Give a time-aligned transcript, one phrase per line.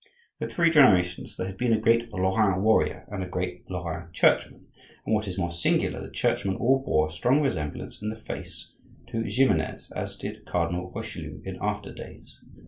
[0.39, 4.65] For three generations there had been a great Lorrain warrior and a great Lorrain churchman;
[5.05, 8.73] and, what is more singular, the churchmen all bore a strong resemblance in the face
[9.09, 12.43] to Ximenes, as did Cardinal Richelieu in after days.